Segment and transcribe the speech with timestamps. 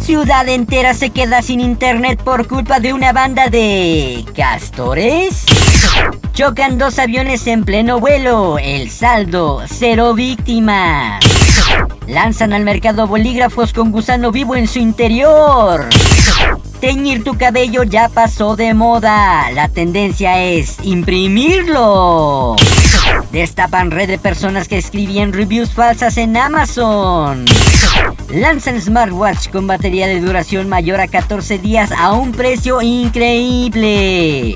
[0.00, 4.24] Ciudad entera se queda sin internet por culpa de una banda de...
[4.34, 5.44] castores.
[6.32, 8.58] Chocan dos aviones en pleno vuelo.
[8.58, 11.22] El saldo, cero víctimas.
[12.08, 15.88] Lanzan al mercado bolígrafos con gusano vivo en su interior.
[16.80, 19.50] Teñir tu cabello ya pasó de moda.
[19.52, 22.56] La tendencia es imprimirlo.
[23.32, 27.44] Destapan red de personas que escribían reviews falsas en Amazon.
[28.28, 34.54] Lanzan smartwatch con batería de duración mayor a 14 días a un precio increíble.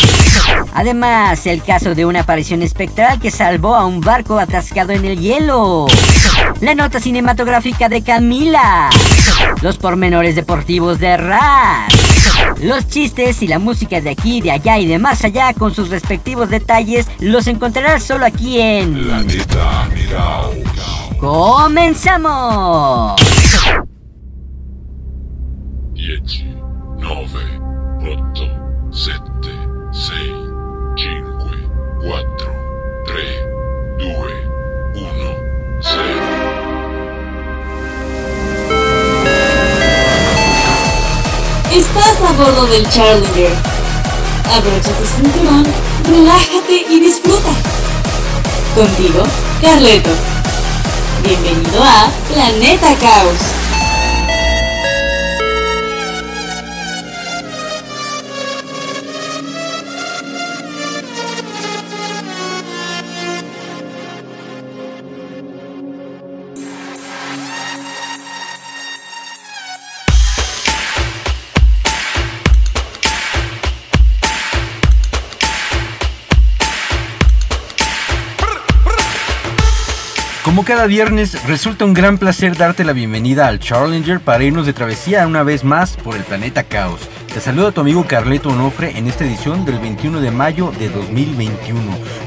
[0.74, 5.20] Además, el caso de una aparición espectral que salvó a un barco atascado en el
[5.20, 5.86] hielo.
[6.60, 8.90] La nota cinematográfica de Camila.
[9.62, 12.13] Los pormenores deportivos de Raz.
[12.60, 15.90] Los chistes y la música de aquí, de allá y de más allá con sus
[15.90, 18.94] respectivos detalles los encontrarás solo aquí en...
[18.94, 20.56] Planeta Caos.
[21.18, 23.16] ¡Comenzamos!
[25.94, 26.44] 10,
[26.98, 27.28] 9,
[28.00, 28.44] 8,
[28.90, 29.22] 7,
[29.92, 30.33] 6,
[42.36, 43.52] bordo del Challenger.
[44.54, 45.64] Abrocha tu cinturón,
[46.08, 47.50] relájate y disfruta.
[48.74, 49.22] Contigo,
[49.60, 50.10] Carleto.
[51.22, 53.73] Bienvenido a Planeta Caos.
[80.74, 85.24] Cada viernes, resulta un gran placer darte la bienvenida al Challenger para irnos de travesía
[85.24, 87.08] una vez más por el planeta Caos.
[87.34, 91.80] Te saluda tu amigo Carleto Onofre en esta edición del 21 de mayo de 2021.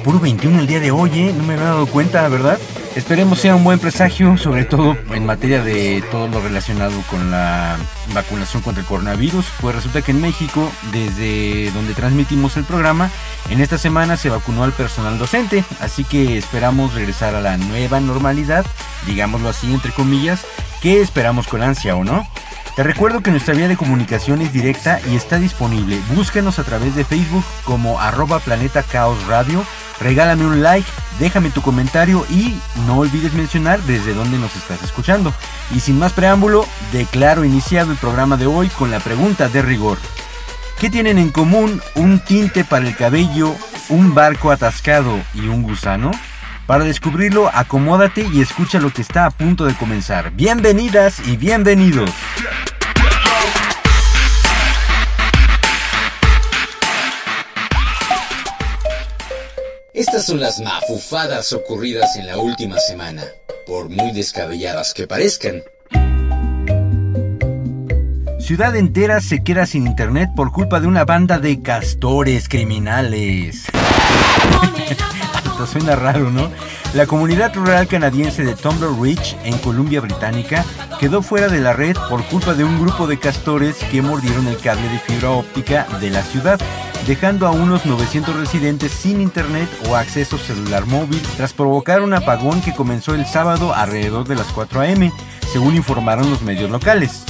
[0.04, 1.34] Puro 21 el día de hoy, ¿eh?
[1.36, 2.60] No me había dado cuenta, ¿verdad?
[2.94, 7.78] Esperemos sea un buen presagio, sobre todo en materia de todo lo relacionado con la
[8.14, 9.46] vacunación contra el coronavirus.
[9.62, 13.10] Pues resulta que en México, desde donde transmitimos el programa,
[13.50, 18.02] en esta semana se vacunó al personal docente, así que esperamos regresar a la nueva
[18.02, 18.66] normalidad,
[19.06, 20.46] digámoslo así entre comillas,
[20.82, 22.28] que esperamos con ansia o no.
[22.78, 26.00] Te recuerdo que nuestra vía de comunicación es directa y está disponible.
[26.14, 29.66] Búscanos a través de Facebook como arroba Planeta Caos Radio.
[30.00, 35.34] Regálame un like, déjame tu comentario y no olvides mencionar desde dónde nos estás escuchando.
[35.74, 39.98] Y sin más preámbulo, declaro iniciado el programa de hoy con la pregunta de rigor.
[40.80, 43.56] ¿Qué tienen en común un tinte para el cabello,
[43.90, 46.12] un barco atascado y un gusano?
[46.68, 50.32] Para descubrirlo, acomódate y escucha lo que está a punto de comenzar.
[50.32, 52.12] Bienvenidas y bienvenidos.
[59.98, 63.24] Estas son las mafufadas ocurridas en la última semana,
[63.66, 65.64] por muy descabelladas que parezcan.
[68.40, 73.66] Ciudad entera se queda sin internet por culpa de una banda de castores criminales.
[75.66, 76.50] Suena raro, ¿no?
[76.94, 80.64] La comunidad rural canadiense de Tumbler Ridge, en Columbia Británica,
[81.00, 84.58] quedó fuera de la red por culpa de un grupo de castores que mordieron el
[84.58, 86.60] cable de fibra óptica de la ciudad,
[87.06, 92.62] dejando a unos 900 residentes sin internet o acceso celular móvil tras provocar un apagón
[92.62, 95.12] que comenzó el sábado alrededor de las 4 a.m.,
[95.52, 97.24] según informaron los medios locales.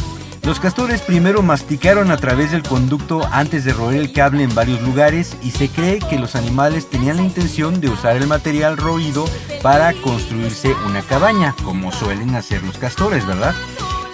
[0.48, 4.82] Los castores primero masticaron a través del conducto antes de roer el cable en varios
[4.82, 9.26] lugares y se cree que los animales tenían la intención de usar el material roído
[9.62, 13.54] para construirse una cabaña, como suelen hacer los castores, ¿verdad?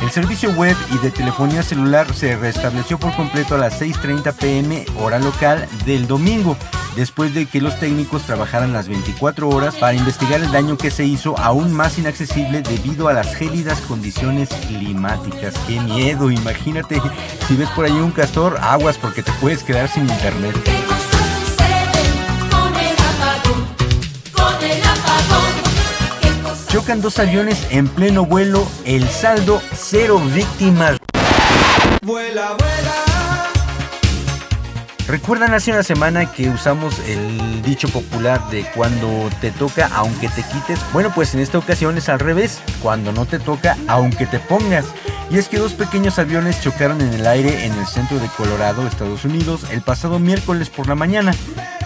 [0.04, 4.86] El servicio web y de telefonía celular se restableció por completo a las 6.30 pm
[5.00, 6.58] hora local del domingo,
[6.98, 11.06] después de que los técnicos trabajaran las 24 horas para investigar el daño que se
[11.06, 15.54] hizo aún más inaccesible debido a las gélidas condiciones climáticas.
[15.68, 16.30] ¡Qué miedo!
[16.30, 17.02] Imagínate,
[17.48, 20.54] si ves por ahí un castor, aguas porque te puedes quedar sin internet.
[26.74, 29.62] Chocan dos aviones en pleno vuelo, el saldo
[29.94, 30.98] cero víctimas.
[32.02, 32.96] Vuela, vuela,
[35.08, 40.42] ¿Recuerdan hace una semana que usamos el dicho popular de cuando te toca aunque te
[40.42, 40.80] quites?
[40.94, 44.86] Bueno, pues en esta ocasión es al revés, cuando no te toca aunque te pongas.
[45.30, 48.88] Y es que dos pequeños aviones chocaron en el aire en el centro de Colorado,
[48.88, 51.36] Estados Unidos, el pasado miércoles por la mañana.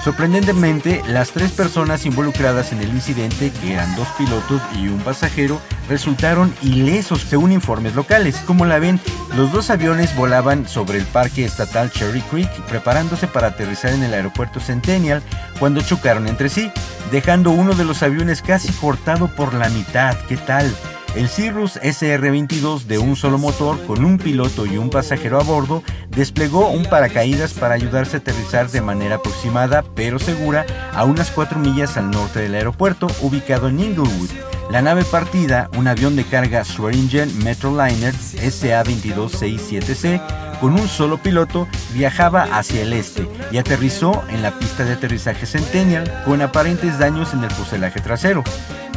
[0.07, 5.59] Sorprendentemente, las tres personas involucradas en el incidente, que eran dos pilotos y un pasajero,
[5.89, 8.37] resultaron ilesos según informes locales.
[8.45, 9.01] Como la ven,
[9.35, 14.13] los dos aviones volaban sobre el parque estatal Cherry Creek preparándose para aterrizar en el
[14.13, 15.21] aeropuerto Centennial
[15.59, 16.71] cuando chocaron entre sí,
[17.11, 20.15] dejando uno de los aviones casi cortado por la mitad.
[20.29, 20.73] ¿Qué tal?
[21.15, 25.83] El Cirrus SR-22 de un solo motor con un piloto y un pasajero a bordo
[26.09, 31.57] desplegó un paracaídas para ayudarse a aterrizar de manera aproximada pero segura a unas 4
[31.59, 34.29] millas al norte del aeropuerto ubicado en Inglewood.
[34.69, 40.21] La nave partida, un avión de carga Swearingen Metroliner SA-2267C,
[40.59, 45.45] con un solo piloto, viajaba hacia el este y aterrizó en la pista de aterrizaje
[45.45, 48.43] Centennial con aparentes daños en el fuselaje trasero.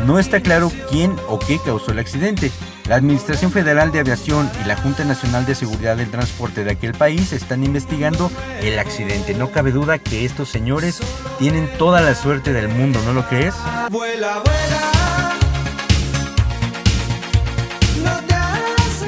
[0.07, 2.51] No está claro quién o qué causó el accidente.
[2.89, 6.93] La Administración Federal de Aviación y la Junta Nacional de Seguridad del Transporte de aquel
[6.93, 8.31] país están investigando
[8.63, 9.35] el accidente.
[9.35, 11.01] No cabe duda que estos señores
[11.39, 13.55] tienen toda la suerte del mundo, ¿no lo crees?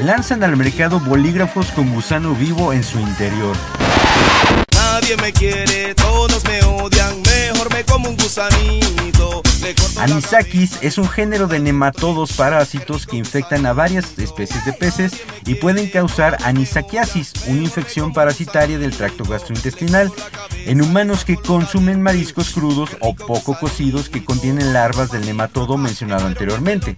[0.05, 3.57] Lanzan al mercado bolígrafos con gusano vivo en su interior.
[4.75, 9.43] Nadie me quiere, todos me odian, mejor me como un gusanito.
[10.01, 15.13] Anisakis es un género de nematodos parásitos que infectan a varias especies de peces
[15.47, 20.11] y pueden causar anisakiasis, una infección parasitaria del tracto gastrointestinal,
[20.67, 26.27] en humanos que consumen mariscos crudos o poco cocidos que contienen larvas del nematodo mencionado
[26.27, 26.97] anteriormente.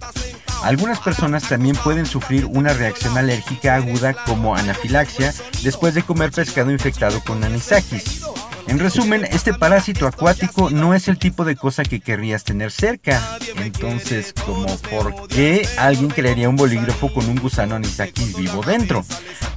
[0.63, 6.71] Algunas personas también pueden sufrir una reacción alérgica aguda como anafilaxia después de comer pescado
[6.71, 8.21] infectado con anisakis.
[8.67, 13.21] En resumen, este parásito acuático no es el tipo de cosa que querrías tener cerca.
[13.57, 19.05] Entonces, como por qué alguien crearía un bolígrafo con un gusano anisakis vivo dentro?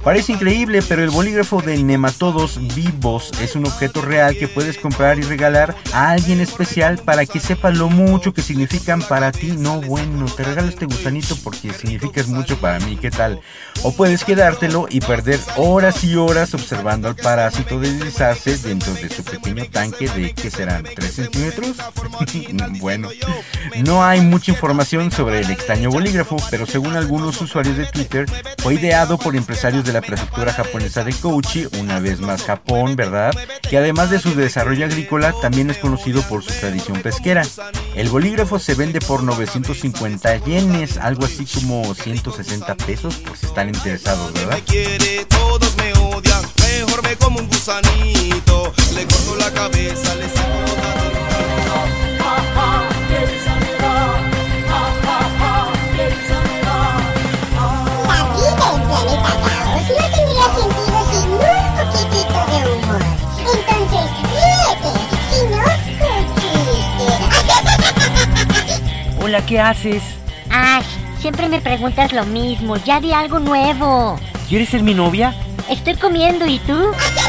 [0.03, 5.19] Parece increíble, pero el bolígrafo de nematodos vivos es un objeto real que puedes comprar
[5.19, 9.53] y regalar a alguien especial para que sepa lo mucho que significan para ti.
[9.57, 13.41] No, bueno, te regalo este gusanito porque significas mucho para mí, ¿qué tal?
[13.83, 19.23] O puedes quedártelo y perder horas y horas observando al parásito deslizarse dentro de su
[19.23, 20.83] pequeño tanque de, ¿qué serán?
[20.83, 21.77] ¿3 centímetros?
[22.79, 23.09] bueno,
[23.83, 28.25] no hay mucha información sobre el extraño bolígrafo, pero según algunos usuarios de Twitter,
[28.59, 33.33] fue ideado por empresarios de la prefectura japonesa de Kochi, una vez más Japón, ¿verdad?
[33.69, 37.43] Que además de su desarrollo agrícola, también es conocido por su tradición pesquera.
[37.95, 43.69] El bolígrafo se vende por 950 yenes, algo así como 160 pesos, por si están
[43.69, 44.59] interesados, ¿verdad?
[46.85, 48.18] mejor me como un gusanito,
[49.59, 50.59] cabeza, le saco
[58.07, 61.39] La vida en Planeta Caos no tendría sentido sin un
[61.75, 63.01] poquitito de humor.
[63.53, 64.91] Entonces, ríete,
[65.29, 65.63] si no,
[65.99, 67.07] qué chiste.
[69.21, 70.03] Hola, ¿qué haces?
[70.49, 70.83] Ay,
[71.19, 72.77] siempre me preguntas lo mismo.
[72.77, 74.17] Ya di algo nuevo.
[74.47, 75.35] ¿Quieres ser mi novia?
[75.69, 76.75] Estoy comiendo, ¿y tú?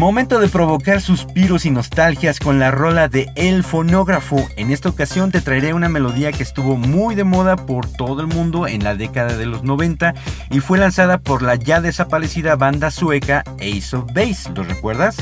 [0.00, 4.48] Momento de provocar suspiros y nostalgias con la rola de El Fonógrafo.
[4.56, 8.26] En esta ocasión te traeré una melodía que estuvo muy de moda por todo el
[8.26, 10.14] mundo en la década de los 90
[10.52, 14.50] y fue lanzada por la ya desaparecida banda sueca Ace of Base.
[14.54, 15.18] ¿Lo recuerdas?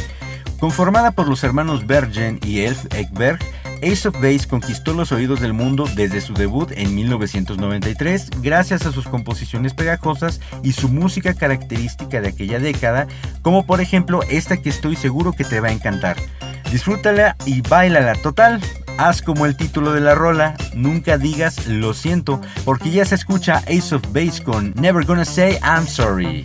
[0.60, 3.40] Conformada por los hermanos Bergen y Elf Ekberg,
[3.82, 8.92] Ace of Base conquistó los oídos del mundo desde su debut en 1993 gracias a
[8.92, 13.06] sus composiciones pegajosas y su música característica de aquella década,
[13.42, 16.16] como por ejemplo esta que estoy seguro que te va a encantar.
[16.70, 18.60] Disfrútala y bailala total.
[18.98, 23.58] Haz como el título de la rola, nunca digas lo siento, porque ya se escucha
[23.68, 26.44] Ace of Base con Never Gonna Say I'm Sorry.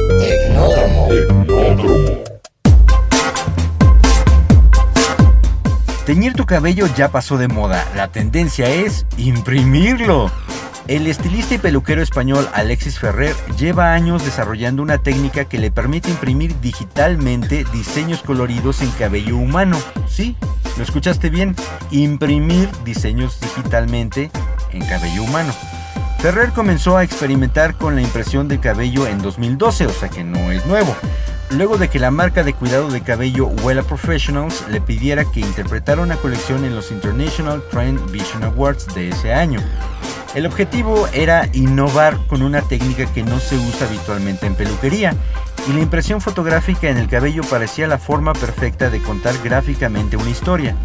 [6.05, 10.29] Teñir tu cabello ya pasó de moda, la tendencia es imprimirlo.
[10.87, 16.09] El estilista y peluquero español Alexis Ferrer lleva años desarrollando una técnica que le permite
[16.09, 19.77] imprimir digitalmente diseños coloridos en cabello humano.
[20.09, 20.35] Sí,
[20.75, 21.55] lo escuchaste bien,
[21.91, 24.31] imprimir diseños digitalmente
[24.73, 25.53] en cabello humano.
[26.21, 30.51] Ferrer comenzó a experimentar con la impresión de cabello en 2012, o sea que no
[30.51, 30.95] es nuevo
[31.51, 36.01] luego de que la marca de cuidado de cabello Wella Professionals le pidiera que interpretara
[36.01, 39.59] una colección en los International Trend Vision Awards de ese año.
[40.33, 45.13] El objetivo era innovar con una técnica que no se usa habitualmente en peluquería,
[45.67, 50.29] y la impresión fotográfica en el cabello parecía la forma perfecta de contar gráficamente una
[50.29, 50.75] historia.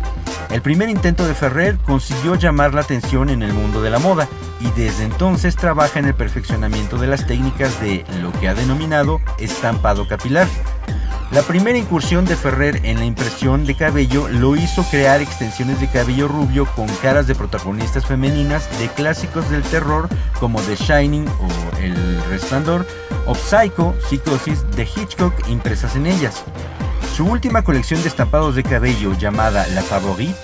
[0.51, 4.29] El primer intento de Ferrer consiguió llamar la atención en el mundo de la moda
[4.61, 9.21] y desde entonces trabaja en el perfeccionamiento de las técnicas de lo que ha denominado
[9.39, 10.47] estampado capilar.
[11.33, 15.89] La primera incursión de Ferrer en la impresión de cabello lo hizo crear extensiones de
[15.89, 21.79] cabello rubio con caras de protagonistas femeninas de clásicos del terror como The Shining o
[21.81, 22.87] El Resplandor
[23.27, 26.45] o Psycho, Psicosis de Hitchcock impresas en ellas.
[27.15, 30.35] Su última colección de estampados de cabello llamada La Favorite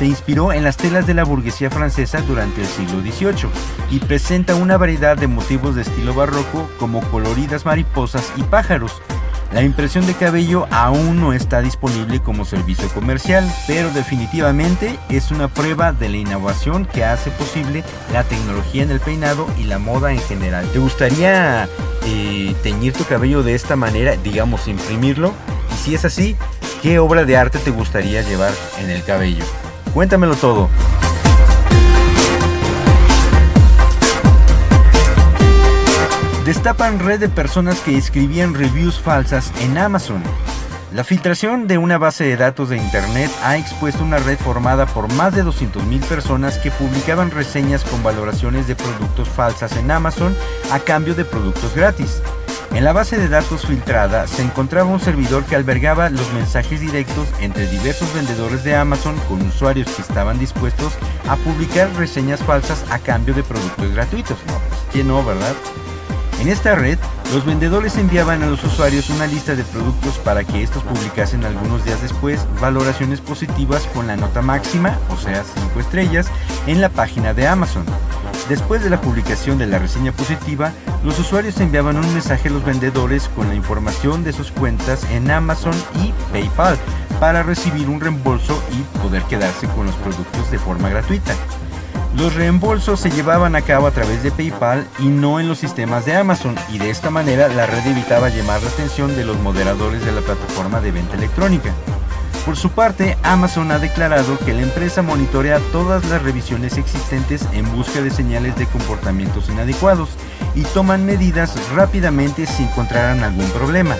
[0.00, 3.50] se inspiró en las telas de la burguesía francesa durante el siglo XVIII
[3.90, 9.02] y presenta una variedad de motivos de estilo barroco como coloridas mariposas y pájaros,
[9.52, 15.48] la impresión de cabello aún no está disponible como servicio comercial, pero definitivamente es una
[15.48, 20.12] prueba de la innovación que hace posible la tecnología en el peinado y la moda
[20.12, 20.68] en general.
[20.72, 21.68] ¿Te gustaría
[22.06, 25.34] eh, teñir tu cabello de esta manera, digamos, imprimirlo?
[25.74, 26.36] Y si es así,
[26.80, 29.44] ¿qué obra de arte te gustaría llevar en el cabello?
[29.92, 30.68] Cuéntamelo todo.
[36.44, 40.22] Destapan red de personas que escribían reviews falsas en Amazon.
[40.94, 45.12] La filtración de una base de datos de Internet ha expuesto una red formada por
[45.12, 50.34] más de 200.000 personas que publicaban reseñas con valoraciones de productos falsas en Amazon
[50.72, 52.20] a cambio de productos gratis.
[52.72, 57.28] En la base de datos filtrada se encontraba un servidor que albergaba los mensajes directos
[57.40, 60.94] entre diversos vendedores de Amazon con usuarios que estaban dispuestos
[61.28, 64.38] a publicar reseñas falsas a cambio de productos gratuitos.
[64.92, 65.54] ¿quién no, verdad?
[66.40, 66.98] En esta red,
[67.34, 71.84] los vendedores enviaban a los usuarios una lista de productos para que estos publicasen algunos
[71.84, 76.28] días después valoraciones positivas con la nota máxima, o sea 5 estrellas,
[76.66, 77.84] en la página de Amazon.
[78.48, 80.72] Después de la publicación de la reseña positiva,
[81.04, 85.30] los usuarios enviaban un mensaje a los vendedores con la información de sus cuentas en
[85.30, 86.78] Amazon y PayPal
[87.20, 91.34] para recibir un reembolso y poder quedarse con los productos de forma gratuita.
[92.16, 96.04] Los reembolsos se llevaban a cabo a través de PayPal y no en los sistemas
[96.04, 100.04] de Amazon y de esta manera la red evitaba llamar la atención de los moderadores
[100.04, 101.72] de la plataforma de venta electrónica.
[102.44, 107.70] Por su parte, Amazon ha declarado que la empresa monitorea todas las revisiones existentes en
[107.76, 110.08] busca de señales de comportamientos inadecuados
[110.54, 113.94] y toman medidas rápidamente si encontraran algún problema.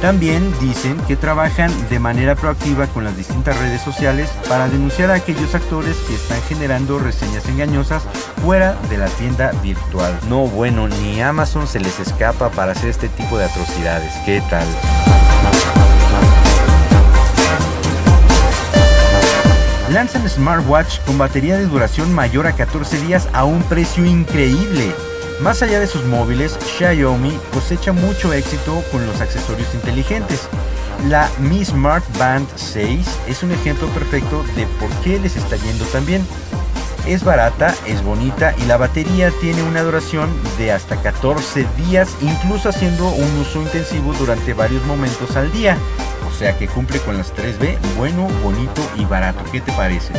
[0.00, 5.14] También dicen que trabajan de manera proactiva con las distintas redes sociales para denunciar a
[5.14, 8.04] aquellos actores que están generando reseñas engañosas
[8.42, 10.18] fuera de la tienda virtual.
[10.28, 14.14] No, bueno, ni Amazon se les escapa para hacer este tipo de atrocidades.
[14.24, 14.66] ¿Qué tal?
[19.90, 24.94] Lanzan smartwatch con batería de duración mayor a 14 días a un precio increíble.
[25.42, 30.48] Más allá de sus móviles, Xiaomi cosecha mucho éxito con los accesorios inteligentes.
[31.08, 35.86] La Mi Smart Band 6 es un ejemplo perfecto de por qué les está yendo
[35.86, 36.26] tan bien.
[37.06, 42.68] Es barata, es bonita y la batería tiene una duración de hasta 14 días, incluso
[42.68, 45.78] haciendo un uso intensivo durante varios momentos al día.
[46.28, 49.42] O sea que cumple con las 3B, bueno, bonito y barato.
[49.50, 50.12] ¿Qué te parece?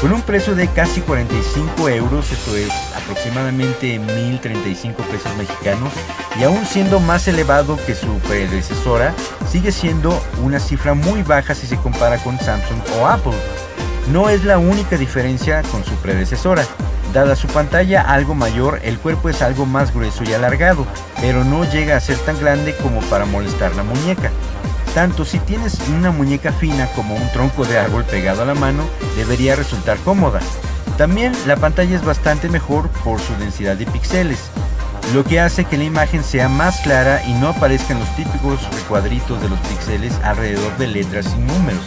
[0.00, 5.92] Con un precio de casi 45 euros, esto es aproximadamente 1035 pesos mexicanos,
[6.38, 9.14] y aún siendo más elevado que su predecesora,
[9.50, 13.36] sigue siendo una cifra muy baja si se compara con Samsung o Apple.
[14.10, 16.64] No es la única diferencia con su predecesora.
[17.12, 20.86] Dada su pantalla algo mayor, el cuerpo es algo más grueso y alargado,
[21.20, 24.30] pero no llega a ser tan grande como para molestar la muñeca.
[24.94, 28.84] Tanto si tienes una muñeca fina como un tronco de árbol pegado a la mano,
[29.16, 30.40] debería resultar cómoda.
[30.98, 34.50] También la pantalla es bastante mejor por su densidad de píxeles,
[35.14, 39.40] lo que hace que la imagen sea más clara y no aparezcan los típicos recuadritos
[39.42, 41.82] de los píxeles alrededor de letras y números.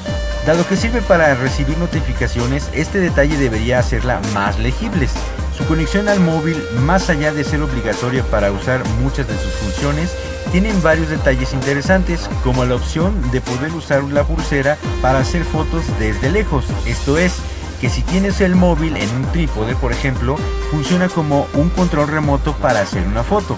[0.45, 5.11] Dado que sirve para recibir notificaciones, este detalle debería hacerla más legibles.
[5.57, 10.11] Su conexión al móvil, más allá de ser obligatoria para usar muchas de sus funciones,
[10.51, 15.83] tienen varios detalles interesantes, como la opción de poder usar la pulsera para hacer fotos
[15.99, 16.65] desde lejos.
[16.85, 17.33] Esto es,
[17.79, 20.37] que si tienes el móvil en un trípode, por ejemplo,
[20.71, 23.57] funciona como un control remoto para hacer una foto.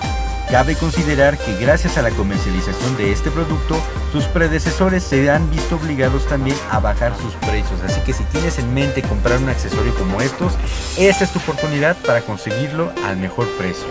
[0.50, 3.78] Cabe considerar que gracias a la comercialización de este producto,
[4.13, 7.82] sus predecesores se han visto obligados también a bajar sus precios.
[7.86, 10.54] Así que si tienes en mente comprar un accesorio como estos,
[10.97, 13.88] esta es tu oportunidad para conseguirlo al mejor precio.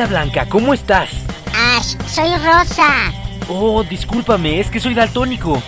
[0.00, 1.10] Hola Blanca, ¿cómo estás?
[1.54, 3.12] Ash, soy Rosa.
[3.48, 5.62] Oh, discúlpame, es que soy daltónico.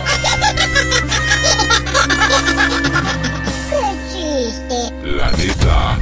[5.03, 5.99] La neta.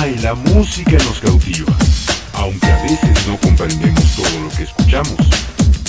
[0.00, 1.72] Ay, la música nos cautiva,
[2.32, 5.14] aunque a veces no comprendemos todo lo que escuchamos.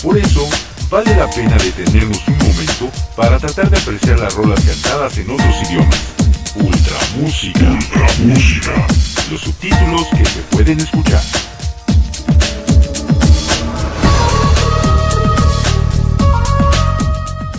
[0.03, 0.47] Por eso,
[0.91, 5.63] vale la pena detenernos un momento para tratar de apreciar las rolas cantadas en otros
[5.63, 6.18] idiomas.
[6.55, 7.77] Ultra música.
[8.23, 8.87] Música.
[9.29, 11.21] Los subtítulos que se pueden escuchar.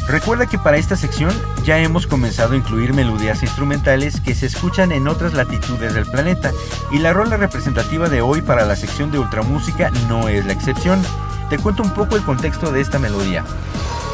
[0.09, 1.31] Recuerda que para esta sección
[1.64, 6.50] ya hemos comenzado a incluir melodías instrumentales que se escuchan en otras latitudes del planeta
[6.90, 11.00] y la rola representativa de hoy para la sección de ultramúsica no es la excepción.
[11.48, 13.44] Te cuento un poco el contexto de esta melodía.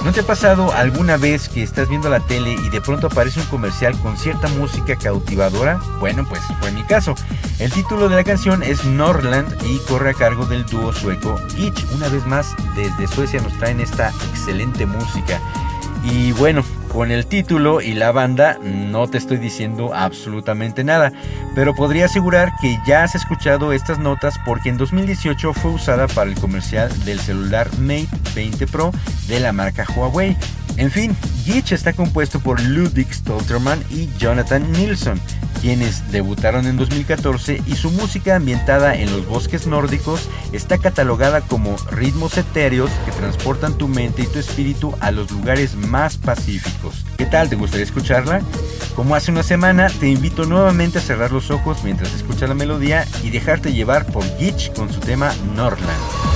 [0.05, 3.41] ¿No te ha pasado alguna vez que estás viendo la tele y de pronto aparece
[3.41, 5.81] un comercial con cierta música cautivadora?
[5.99, 7.15] Bueno, pues fue mi caso.
[7.59, 11.85] El título de la canción es Norland y corre a cargo del dúo sueco Gitch.
[11.93, 15.41] Una vez más, desde Suecia nos traen esta excelente música.
[16.05, 16.63] Y bueno,
[16.97, 21.13] con el título y la banda no te estoy diciendo absolutamente nada,
[21.55, 26.31] pero podría asegurar que ya has escuchado estas notas porque en 2018 fue usada para
[26.31, 28.93] el comercial del celular Mate 20 Pro
[29.29, 30.39] de la marca Huawei.
[30.77, 35.19] En fin, Gitch está compuesto por Ludwig Stolterman y Jonathan Nilsson,
[35.63, 41.77] quienes debutaron en 2014 y su música ambientada en los bosques nórdicos está catalogada como
[41.91, 47.07] ritmos etéreos que transportan tu mente y tu espíritu a los lugares más pacíficos.
[47.17, 47.49] ¿Qué tal?
[47.49, 48.43] ¿Te gustaría escucharla?
[48.95, 53.07] Como hace una semana, te invito nuevamente a cerrar los ojos mientras escuchas la melodía
[53.23, 56.36] y dejarte llevar por Gitch con su tema Norland.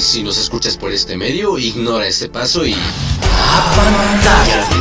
[0.00, 2.74] si nos escuchas por este medio, ignora este paso y...
[3.22, 4.76] ¡Apantállate!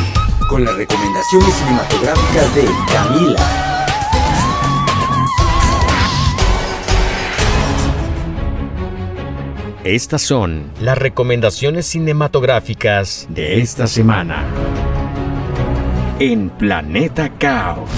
[0.49, 3.65] Con las recomendaciones cinematográficas de Camila.
[9.83, 14.45] Estas son las recomendaciones cinematográficas de esta semana.
[16.19, 17.89] En Planeta Caos.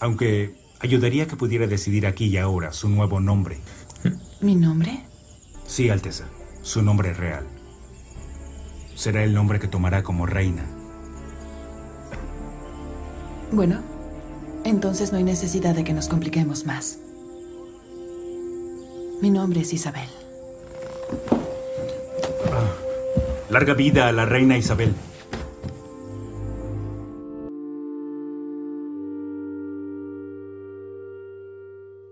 [0.00, 3.58] Aunque ayudaría que pudiera decidir aquí y ahora su nuevo nombre.
[4.40, 5.04] ¿Mi nombre?
[5.66, 6.24] Sí, Alteza,
[6.62, 7.46] su nombre real.
[8.94, 10.64] Será el nombre que tomará como reina.
[13.52, 13.80] Bueno,
[14.64, 16.98] entonces no hay necesidad de que nos compliquemos más.
[19.20, 20.08] Mi nombre es Isabel.
[23.50, 24.94] Larga vida a la reina Isabel.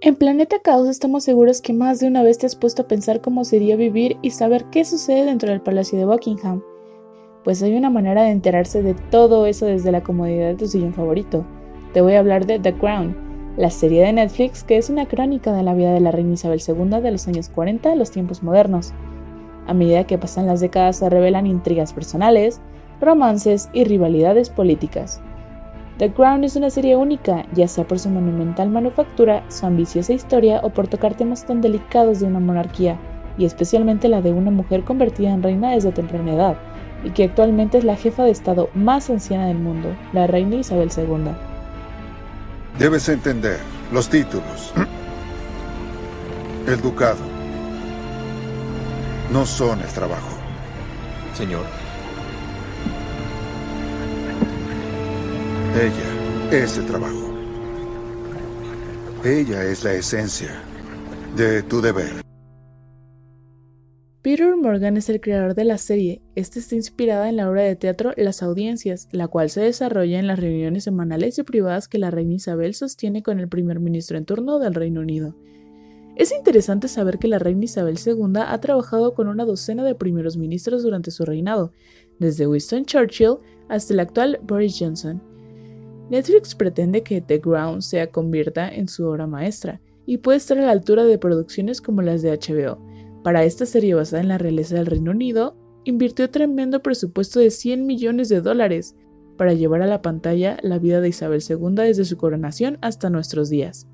[0.03, 3.21] En Planeta Caos estamos seguros que más de una vez te has puesto a pensar
[3.21, 6.63] cómo sería vivir y saber qué sucede dentro del Palacio de Buckingham.
[7.45, 10.95] Pues hay una manera de enterarse de todo eso desde la comodidad de tu sillón
[10.95, 11.45] favorito.
[11.93, 13.15] Te voy a hablar de The Crown,
[13.59, 16.63] la serie de Netflix que es una crónica de la vida de la reina Isabel
[16.67, 18.95] II de los años 40 a los tiempos modernos.
[19.67, 22.63] A medida que pasan las décadas se revelan intrigas personales,
[23.03, 25.21] romances y rivalidades políticas.
[26.01, 30.61] The Crown es una serie única, ya sea por su monumental manufactura, su ambiciosa historia
[30.63, 32.99] o por tocar temas tan delicados de una monarquía,
[33.37, 36.57] y especialmente la de una mujer convertida en reina desde temprana edad,
[37.05, 40.89] y que actualmente es la jefa de Estado más anciana del mundo, la reina Isabel
[40.97, 41.33] II.
[42.79, 43.59] Debes entender
[43.93, 44.73] los títulos.
[46.67, 47.21] El ducado.
[49.31, 50.39] No son el trabajo.
[51.35, 51.80] Señor.
[55.73, 57.33] Ella es el trabajo.
[59.25, 60.63] Ella es la esencia
[61.37, 62.11] de tu deber.
[64.21, 66.23] Peter Morgan es el creador de la serie.
[66.35, 70.27] Esta está inspirada en la obra de teatro Las Audiencias, la cual se desarrolla en
[70.27, 74.25] las reuniones semanales y privadas que la reina Isabel sostiene con el primer ministro en
[74.25, 75.37] turno del Reino Unido.
[76.17, 80.37] Es interesante saber que la reina Isabel II ha trabajado con una docena de primeros
[80.37, 81.71] ministros durante su reinado,
[82.19, 83.37] desde Winston Churchill
[83.69, 85.30] hasta el actual Boris Johnson.
[86.11, 90.63] Netflix pretende que The Crown se convierta en su obra maestra y puede estar a
[90.63, 92.79] la altura de producciones como las de HBO.
[93.23, 97.87] Para esta serie basada en la realeza del Reino Unido, invirtió tremendo presupuesto de 100
[97.87, 98.97] millones de dólares
[99.37, 103.49] para llevar a la pantalla la vida de Isabel II desde su coronación hasta nuestros
[103.49, 103.87] días.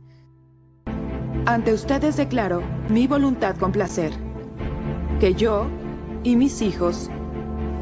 [1.45, 4.13] Ante ustedes declaro mi voluntad con placer,
[5.21, 5.67] que yo
[6.25, 7.11] y mis hijos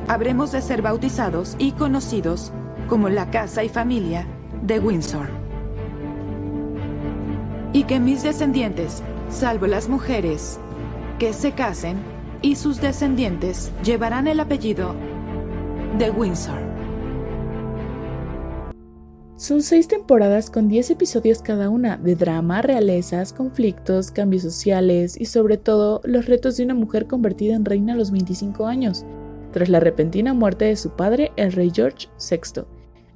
[0.08, 2.52] habremos de ser bautizados y conocidos
[2.88, 4.26] como la casa y familia
[4.62, 5.28] de Windsor.
[7.72, 10.58] Y que mis descendientes, salvo las mujeres,
[11.18, 11.96] que se casen
[12.42, 14.94] y sus descendientes llevarán el apellido
[15.98, 16.74] de Windsor.
[19.36, 25.26] Son seis temporadas con 10 episodios cada una de drama, realezas, conflictos, cambios sociales y
[25.26, 29.04] sobre todo los retos de una mujer convertida en reina a los 25 años,
[29.52, 32.62] tras la repentina muerte de su padre, el rey George VI.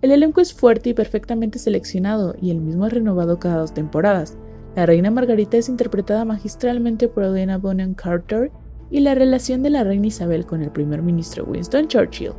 [0.01, 4.37] El elenco es fuerte y perfectamente seleccionado y el mismo es renovado cada dos temporadas.
[4.77, 8.53] La reina Margarita es interpretada magistralmente por Elena Bonham Carter
[8.91, 12.33] y la relación de la reina Isabel con el primer ministro Winston Churchill,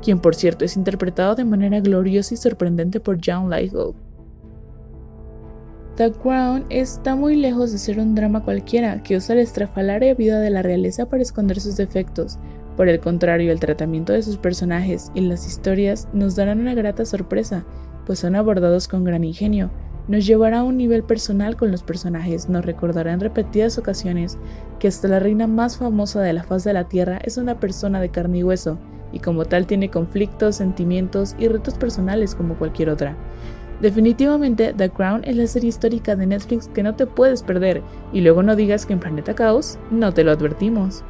[0.00, 3.94] quien por cierto es interpretado de manera gloriosa y sorprendente por John Lithgow.
[5.96, 10.40] The Crown está muy lejos de ser un drama cualquiera que usa la estrafalaria vida
[10.40, 12.38] de la realeza para esconder sus defectos.
[12.76, 17.04] Por el contrario, el tratamiento de sus personajes y las historias nos darán una grata
[17.04, 17.64] sorpresa,
[18.06, 19.70] pues son abordados con gran ingenio,
[20.08, 24.36] nos llevará a un nivel personal con los personajes, nos recordará en repetidas ocasiones
[24.80, 28.00] que hasta la reina más famosa de la faz de la Tierra es una persona
[28.00, 28.78] de carne y hueso,
[29.12, 33.16] y como tal tiene conflictos, sentimientos y retos personales como cualquier otra.
[33.80, 37.82] Definitivamente, The Crown es la serie histórica de Netflix que no te puedes perder,
[38.12, 41.04] y luego no digas que en Planeta Caos no te lo advertimos.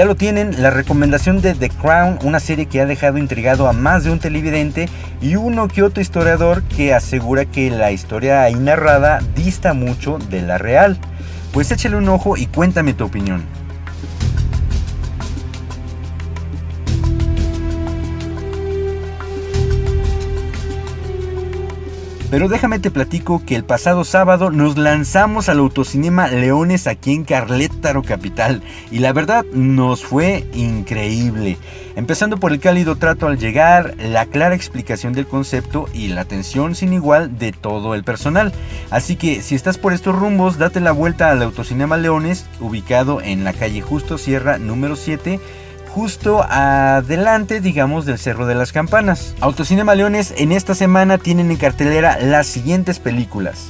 [0.00, 3.74] Ya lo tienen, la recomendación de The Crown, una serie que ha dejado intrigado a
[3.74, 4.88] más de un televidente
[5.20, 10.40] y uno que otro historiador que asegura que la historia ahí narrada dista mucho de
[10.40, 10.96] la real.
[11.52, 13.59] Pues échale un ojo y cuéntame tu opinión.
[22.30, 27.24] Pero déjame te platico que el pasado sábado nos lanzamos al autocinema Leones aquí en
[27.24, 28.62] Carlétaro Capital
[28.92, 31.58] y la verdad nos fue increíble.
[31.96, 36.76] Empezando por el cálido trato al llegar, la clara explicación del concepto y la atención
[36.76, 38.52] sin igual de todo el personal.
[38.90, 43.42] Así que si estás por estos rumbos, date la vuelta al autocinema Leones, ubicado en
[43.42, 45.40] la calle Justo Sierra número 7
[45.94, 49.34] justo adelante, digamos, del Cerro de las Campanas.
[49.40, 53.68] Autocinema Leones en esta semana tienen en cartelera las siguientes películas.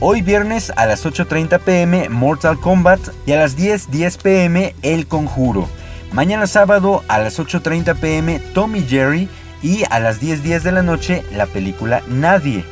[0.00, 5.68] Hoy viernes a las 8.30 pm Mortal Kombat y a las 10.10 pm El Conjuro.
[6.12, 9.28] Mañana sábado a las 8.30 pm Tommy Jerry
[9.62, 12.64] y a las 10.10 de la noche la película Nadie.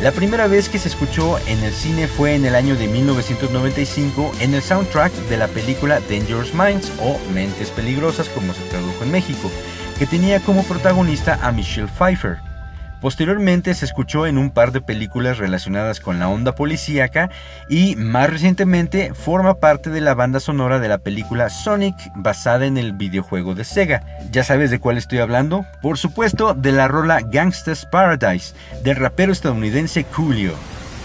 [0.00, 4.30] La primera vez que se escuchó en el cine fue en el año de 1995
[4.38, 9.10] en el soundtrack de la película Dangerous Minds o Mentes Peligrosas como se tradujo en
[9.10, 9.50] México,
[9.98, 12.49] que tenía como protagonista a Michelle Pfeiffer.
[13.00, 17.30] Posteriormente se escuchó en un par de películas relacionadas con la onda policíaca
[17.68, 22.76] y más recientemente forma parte de la banda sonora de la película Sonic basada en
[22.76, 24.02] el videojuego de Sega.
[24.30, 25.64] ¿Ya sabes de cuál estoy hablando?
[25.80, 28.54] Por supuesto de la rola Gangsta's Paradise
[28.84, 30.52] del rapero estadounidense Coolio.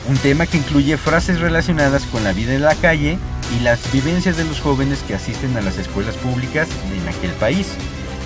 [0.09, 3.17] Un tema que incluye frases relacionadas con la vida en la calle
[3.57, 7.67] y las vivencias de los jóvenes que asisten a las escuelas públicas en aquel país.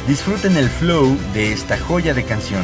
[0.07, 2.63] Disfruten el flow de esta joya de canción.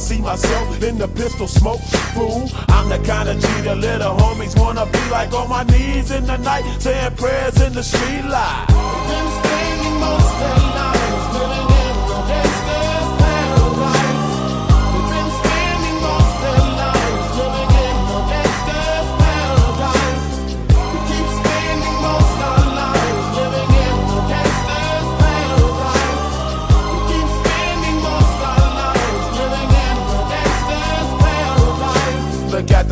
[0.00, 1.80] See myself in the pistol smoke.
[2.14, 6.10] Fool, I'm the kind of G the little homies wanna be like on my knees
[6.10, 8.66] in the night, saying prayers in the street light.
[9.42, 11.79] Been most in the gangster's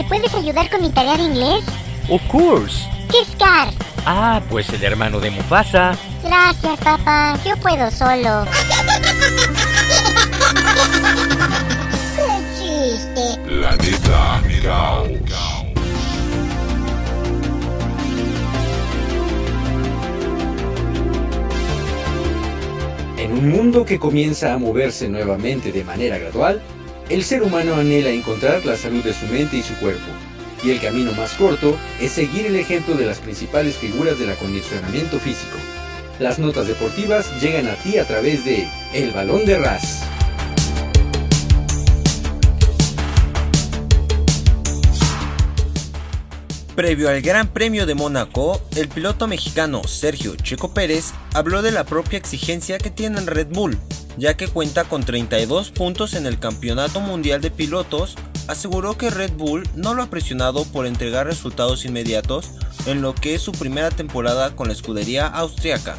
[0.00, 1.62] ¿Me puedes ayudar con mi tarea de inglés?
[2.08, 2.88] Of course.
[3.10, 3.68] ¿Qué es Scar?
[4.06, 5.94] Ah, pues el hermano de Mufasa.
[6.24, 7.38] Gracias, papá.
[7.44, 8.46] Yo puedo solo.
[12.16, 13.40] Qué chiste.
[13.46, 15.08] Planeta Caos.
[23.18, 26.62] En un mundo que comienza a moverse nuevamente de manera gradual,
[27.10, 30.06] el ser humano anhela encontrar la salud de su mente y su cuerpo.
[30.62, 35.18] Y el camino más corto es seguir el ejemplo de las principales figuras del acondicionamiento
[35.18, 35.56] físico.
[36.20, 40.04] Las notas deportivas llegan a ti a través de El Balón de Ras.
[46.76, 51.84] Previo al Gran Premio de Mónaco, el piloto mexicano Sergio Checo Pérez habló de la
[51.84, 53.78] propia exigencia que tiene Red Bull,
[54.20, 58.16] ya que cuenta con 32 puntos en el Campeonato Mundial de Pilotos,
[58.48, 62.50] aseguró que Red Bull no lo ha presionado por entregar resultados inmediatos
[62.84, 65.96] en lo que es su primera temporada con la escudería austriaca.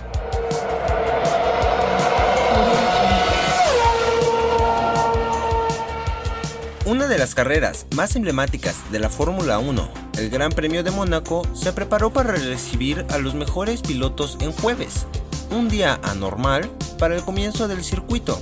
[6.85, 11.47] Una de las carreras más emblemáticas de la Fórmula 1, el Gran Premio de Mónaco,
[11.55, 15.07] se preparó para recibir a los mejores pilotos en jueves,
[15.49, 16.69] un día anormal
[17.01, 18.39] para el comienzo del circuito.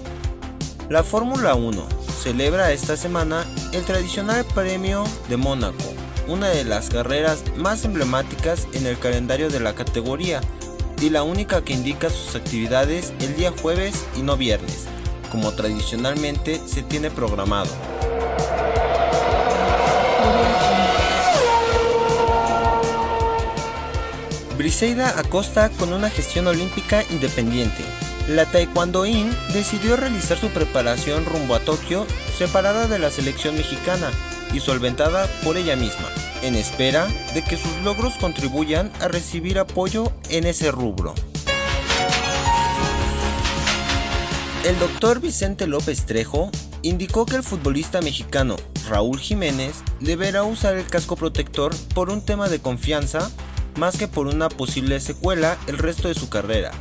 [0.89, 1.87] La Fórmula 1
[2.21, 5.85] celebra esta semana el tradicional Premio de Mónaco,
[6.27, 10.41] una de las carreras más emblemáticas en el calendario de la categoría
[11.01, 14.87] y la única que indica sus actividades el día jueves y no viernes,
[15.31, 17.69] como tradicionalmente se tiene programado.
[24.57, 28.08] Briseida Acosta con una gestión olímpica independiente.
[28.29, 32.05] La taekwondoín decidió realizar su preparación rumbo a Tokio
[32.37, 34.11] separada de la selección mexicana,
[34.53, 36.07] y solventada por ella misma,
[36.43, 41.15] en espera de que sus logros contribuyan a recibir apoyo en ese rubro.
[44.63, 46.51] El doctor Vicente López Trejo
[46.83, 48.57] indicó que el futbolista mexicano
[48.87, 53.31] Raúl Jiménez deberá usar el casco protector por un tema de confianza
[53.75, 56.71] más que por una posible secuela el resto de su carrera,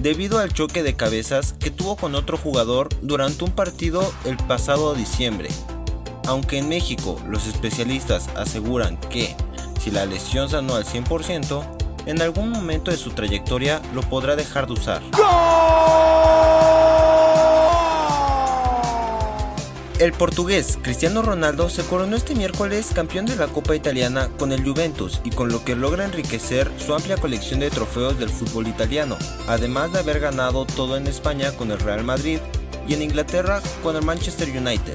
[0.00, 4.94] debido al choque de cabezas que tuvo con otro jugador durante un partido el pasado
[4.94, 5.48] diciembre.
[6.26, 9.34] Aunque en México los especialistas aseguran que,
[9.80, 11.64] si la lesión sanó al 100%,
[12.06, 15.02] en algún momento de su trayectoria lo podrá dejar de usar.
[19.98, 24.62] El portugués Cristiano Ronaldo se coronó este miércoles campeón de la Copa Italiana con el
[24.62, 29.16] Juventus y con lo que logra enriquecer su amplia colección de trofeos del fútbol italiano,
[29.46, 32.40] además de haber ganado todo en España con el Real Madrid
[32.86, 34.92] y en Inglaterra con el Manchester United.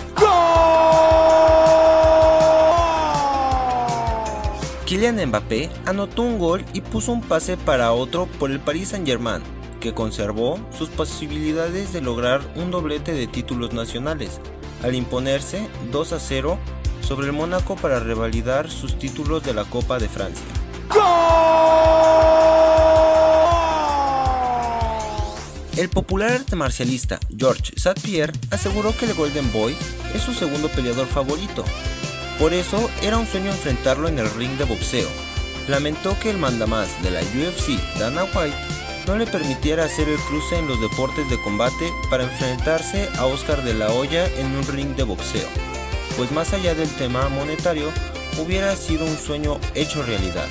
[4.85, 9.41] Kylian Mbappé anotó un gol y puso un pase para otro por el Paris Saint-Germain,
[9.79, 14.39] que conservó sus posibilidades de lograr un doblete de títulos nacionales,
[14.83, 16.57] al imponerse 2 a 0
[17.01, 20.45] sobre el Mónaco para revalidar sus títulos de la Copa de Francia.
[25.77, 29.75] El popular arte marcialista George St-Pierre aseguró que el Golden Boy
[30.13, 31.63] es su segundo peleador favorito.
[32.37, 35.09] Por eso era un sueño enfrentarlo en el ring de boxeo.
[35.67, 38.55] Lamentó que el mandamás de la UFC, Dana White,
[39.11, 43.61] no le permitiera hacer el cruce en los deportes de combate para enfrentarse a Oscar
[43.61, 45.49] de la Hoya en un ring de boxeo,
[46.15, 47.91] pues más allá del tema monetario,
[48.41, 50.47] hubiera sido un sueño hecho realidad.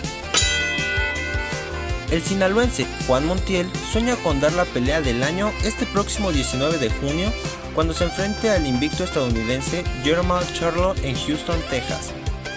[2.11, 6.91] El sinaloense Juan Montiel sueña con dar la pelea del año este próximo 19 de
[6.91, 7.33] junio
[7.75, 12.13] cuando se enfrente al invicto estadounidense Jermall Charlo en Houston, Texas,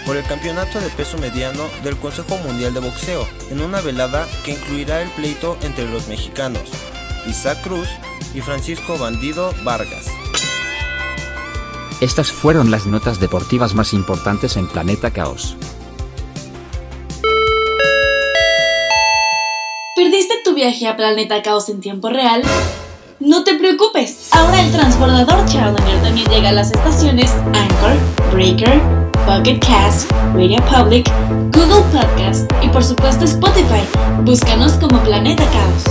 [0.06, 4.52] por el campeonato de peso mediano del Consejo Mundial de Boxeo, en una velada que
[4.52, 6.70] incluirá el pleito entre los mexicanos
[7.28, 7.88] Isaac Cruz
[8.34, 10.06] y Francisco Bandido Vargas.
[12.02, 15.56] Estas fueron las notas deportivas más importantes en Planeta Caos.
[19.96, 22.42] ¿Perdiste tu viaje a Planeta Caos en tiempo real?
[23.20, 27.96] No te preocupes, ahora el transbordador Challenger también llega a las estaciones Anchor,
[28.34, 28.82] Breaker,
[29.26, 31.10] Pocket Cast, Radio Public,
[31.52, 33.84] Google Podcast y por supuesto Spotify.
[34.24, 35.84] Búscanos como Planeta Caos.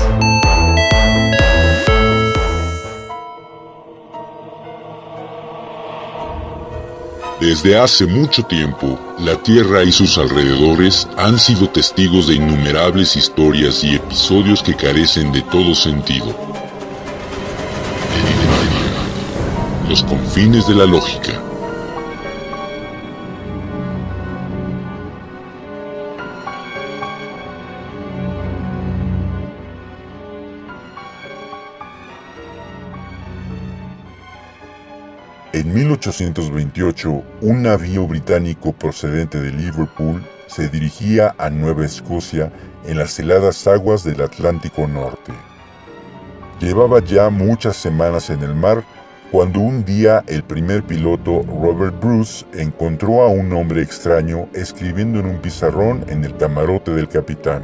[7.41, 13.83] Desde hace mucho tiempo, la Tierra y sus alrededores han sido testigos de innumerables historias
[13.83, 16.27] y episodios que carecen de todo sentido.
[19.89, 21.52] Los confines de la lógica.
[35.73, 42.53] En 1828, un navío británico procedente de Liverpool se dirigía a Nueva Escocia
[42.85, 45.33] en las heladas aguas del Atlántico Norte.
[46.61, 48.85] Llevaba ya muchas semanas en el mar
[49.31, 55.27] cuando un día el primer piloto Robert Bruce encontró a un hombre extraño escribiendo en
[55.27, 57.63] un pizarrón en el camarote del capitán.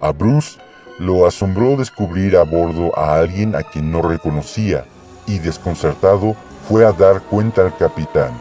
[0.00, 0.58] A Bruce
[0.98, 4.84] lo asombró descubrir a bordo a alguien a quien no reconocía
[5.28, 6.34] y desconcertado
[6.68, 8.32] fue a dar cuenta al capitán.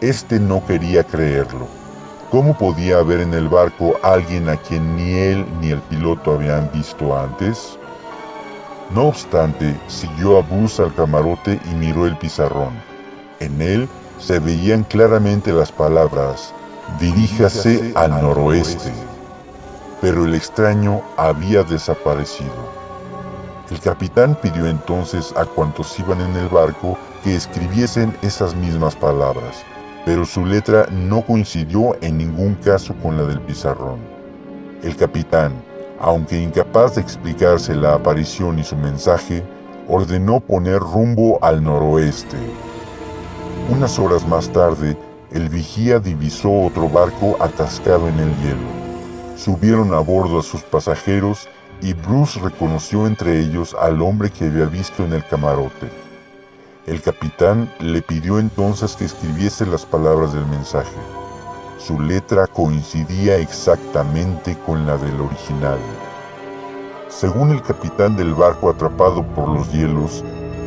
[0.00, 1.66] Este no quería creerlo.
[2.30, 6.70] ¿Cómo podía haber en el barco alguien a quien ni él ni el piloto habían
[6.72, 7.78] visto antes?
[8.94, 12.72] No obstante, siguió a Bruce al camarote y miró el pizarrón.
[13.40, 16.52] En él se veían claramente las palabras,
[17.00, 18.92] diríjase al noroeste.
[20.00, 22.78] Pero el extraño había desaparecido.
[23.70, 29.64] El capitán pidió entonces a cuantos iban en el barco que escribiesen esas mismas palabras,
[30.04, 33.98] pero su letra no coincidió en ningún caso con la del pizarrón.
[34.82, 35.52] El capitán,
[36.00, 39.42] aunque incapaz de explicarse la aparición y su mensaje,
[39.88, 42.36] ordenó poner rumbo al noroeste.
[43.70, 44.96] Unas horas más tarde,
[45.32, 48.68] el vigía divisó otro barco atascado en el hielo.
[49.36, 51.48] Subieron a bordo a sus pasajeros
[51.82, 56.07] y Bruce reconoció entre ellos al hombre que había visto en el camarote.
[56.88, 60.96] El capitán le pidió entonces que escribiese las palabras del mensaje.
[61.76, 65.78] Su letra coincidía exactamente con la del original.
[67.10, 70.24] Según el capitán del barco atrapado por los hielos,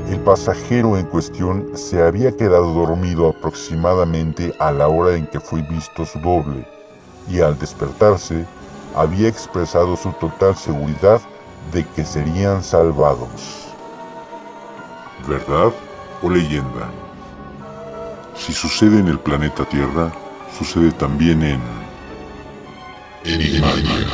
[0.09, 5.61] El pasajero en cuestión se había quedado dormido aproximadamente a la hora en que fue
[5.61, 6.67] visto su doble
[7.29, 8.45] y al despertarse
[8.93, 11.21] había expresado su total seguridad
[11.71, 13.67] de que serían salvados.
[15.27, 15.71] ¿Verdad
[16.21, 16.89] o leyenda?
[18.37, 20.11] Si sucede en el planeta Tierra,
[20.57, 21.61] sucede también en...
[23.23, 24.07] Enigmatia,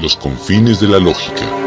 [0.00, 1.59] los confines de la lógica.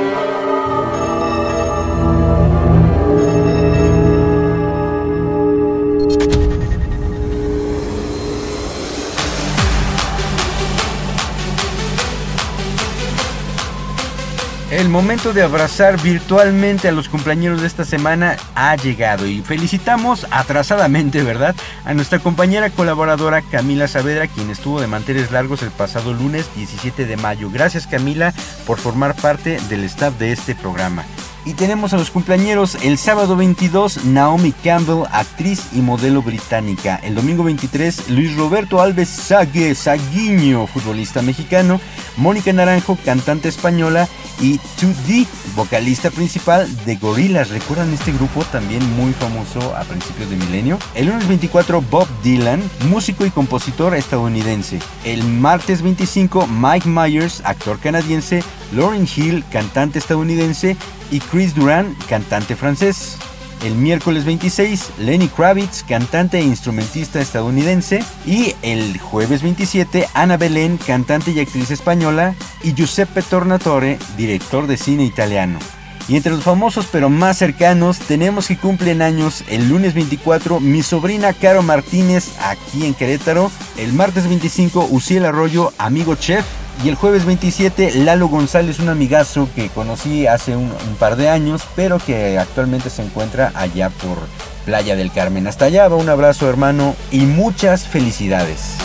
[14.73, 20.25] El momento de abrazar virtualmente a los compañeros de esta semana ha llegado y felicitamos
[20.31, 21.55] atrasadamente, ¿verdad?
[21.85, 27.05] A nuestra compañera colaboradora Camila Saavedra, quien estuvo de manteles largos el pasado lunes 17
[27.05, 27.51] de mayo.
[27.51, 28.33] Gracias Camila
[28.65, 31.05] por formar parte del staff de este programa.
[31.45, 37.01] Y tenemos a los cumpleaños el sábado 22, Naomi Campbell, actriz y modelo británica.
[37.03, 41.81] El domingo 23, Luis Roberto Alves Sague, Saguiño, futbolista mexicano.
[42.15, 44.07] Mónica Naranjo, cantante española.
[44.39, 47.49] Y 2D, vocalista principal de Gorillaz.
[47.49, 50.79] ¿Recuerdan este grupo también muy famoso a principios de milenio?
[50.95, 54.79] El lunes 24, Bob Dylan, músico y compositor estadounidense.
[55.03, 58.43] El martes 25, Mike Myers, actor canadiense.
[58.71, 60.77] Lauryn Hill, cantante estadounidense
[61.13, 63.17] y Chris Duran, cantante francés.
[63.63, 68.03] El miércoles 26, Lenny Kravitz, cantante e instrumentista estadounidense.
[68.25, 72.33] Y el jueves 27, Ana Belén, cantante y actriz española.
[72.63, 75.59] Y Giuseppe Tornatore, director de cine italiano.
[76.07, 80.83] Y entre los famosos pero más cercanos tenemos que cumplen años el lunes 24 mi
[80.83, 86.45] sobrina Caro Martínez aquí en Querétaro, el martes 25 Uciel Arroyo, amigo chef,
[86.83, 91.29] y el jueves 27, Lalo González, un amigazo que conocí hace un, un, par de
[91.29, 94.17] años, pero que actualmente se encuentra allá por
[94.65, 95.47] Playa del Carmen.
[95.47, 98.75] Hasta allá va un abrazo hermano y muchas felicidades.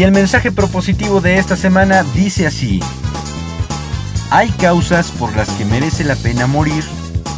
[0.00, 2.80] Y el mensaje propositivo de esta semana dice así.
[4.30, 6.82] Hay causas por las que merece la pena morir,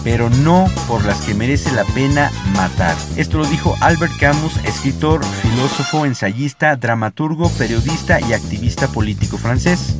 [0.04, 2.94] pero no por las que merece la pena matar.
[3.16, 9.96] Esto lo dijo Albert Camus, escritor, filósofo, ensayista, dramaturgo, periodista y activista político francés.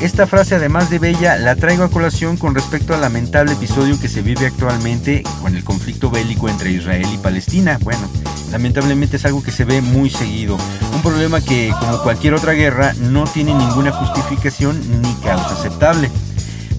[0.00, 4.08] Esta frase, además de bella, la traigo a colación con respecto al lamentable episodio que
[4.08, 7.76] se vive actualmente con el conflicto bélico entre Israel y Palestina.
[7.82, 8.08] Bueno,
[8.50, 10.56] lamentablemente es algo que se ve muy seguido.
[10.94, 16.10] Un problema que, como cualquier otra guerra, no tiene ninguna justificación ni causa aceptable.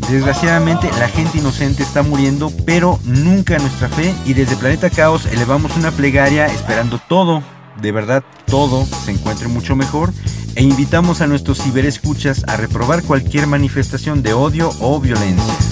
[0.09, 5.77] Desgraciadamente la gente inocente está muriendo, pero nunca nuestra fe y desde Planeta Caos elevamos
[5.77, 7.43] una plegaria esperando todo,
[7.79, 10.11] de verdad todo, se encuentre mucho mejor
[10.55, 15.68] e invitamos a nuestros ciberescuchas a reprobar cualquier manifestación de odio o violencia.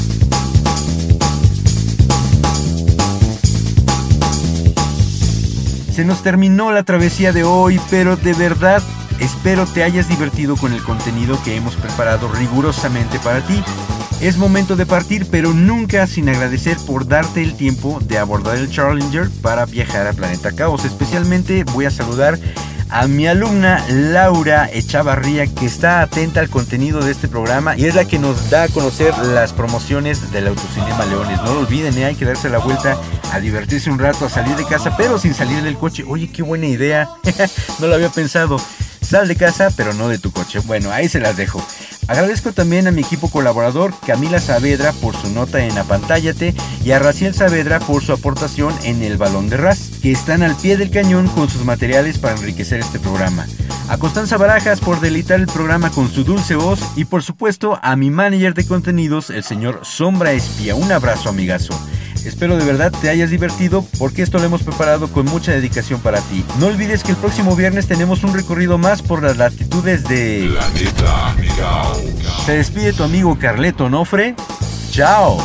[5.98, 8.84] Se nos terminó la travesía de hoy, pero de verdad
[9.20, 13.64] espero te hayas divertido con el contenido que hemos preparado rigurosamente para ti.
[14.22, 18.70] Es momento de partir, pero nunca sin agradecer por darte el tiempo de abordar el
[18.70, 20.86] Challenger para viajar a Planeta Caos.
[20.86, 22.38] Especialmente voy a saludar
[22.90, 27.96] a mi alumna Laura Echavarría que está atenta al contenido de este programa y es
[27.96, 31.42] la que nos da a conocer las promociones del Autocinema Leones.
[31.44, 32.06] No lo olviden, ¿eh?
[32.06, 32.98] hay que darse la vuelta
[33.32, 36.04] a divertirse un rato, a salir de casa, pero sin salir del coche.
[36.08, 37.10] Oye, qué buena idea.
[37.80, 38.58] no lo había pensado.
[39.02, 40.60] Sal de casa, pero no de tu coche.
[40.60, 41.66] Bueno, ahí se las dejo.
[42.08, 47.00] Agradezco también a mi equipo colaborador Camila Saavedra por su nota en Apantállate y a
[47.00, 50.90] Raciel Saavedra por su aportación en El Balón de Ras, que están al pie del
[50.90, 53.46] cañón con sus materiales para enriquecer este programa.
[53.90, 57.96] A Constanza Barajas por delitar el programa con su dulce voz y por supuesto a
[57.96, 60.76] mi manager de contenidos, el señor Sombra Espía.
[60.76, 61.78] Un abrazo amigazo.
[62.28, 66.20] Espero de verdad te hayas divertido porque esto lo hemos preparado con mucha dedicación para
[66.20, 66.44] ti.
[66.60, 70.54] No olvides que el próximo viernes tenemos un recorrido más por las latitudes de...
[70.54, 72.02] Planeta Caos.
[72.46, 74.36] Se despide tu amigo Carleto Nofre.
[74.92, 75.38] Chao.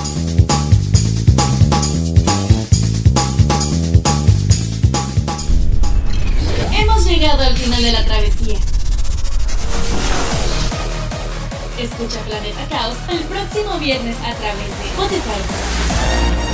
[6.77, 8.59] Hemos llegado al final de la travesía.
[11.79, 16.52] Escucha Planeta Caos el próximo viernes a través de Spotify.